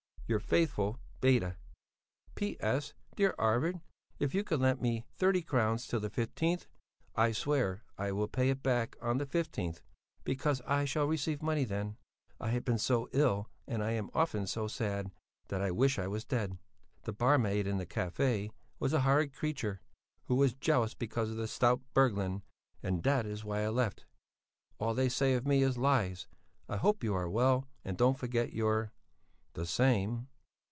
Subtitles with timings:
[0.31, 1.57] Your fathfull Beda.
[2.35, 2.55] P.
[2.61, 2.93] S.
[3.17, 3.81] Dear Arvid,
[4.17, 6.67] if you could lent me 30 crowns till the 15th,
[7.17, 9.81] i sware i will pay it back on the 15th
[10.23, 11.97] becos i shall receeve money then,
[12.39, 15.11] i have been so ill and i am often so sad
[15.49, 16.57] that i wish i was dead.
[17.03, 19.79] The barmaid in the café was a horrid creechur
[20.27, 22.41] who was jelous becaus of the stout Berglund
[22.81, 24.05] and that is why i left.
[24.79, 26.29] All they say of me is lies
[26.69, 28.93] i hope you are well and dont forget your
[29.53, 30.29] The same.